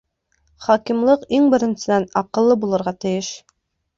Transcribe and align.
Хакимлыҡ 0.67 1.25
иң 1.39 1.51
беренсенән 1.51 2.07
аҡыллы 2.23 2.57
булырға 2.65 2.97
тейеш. 3.05 3.29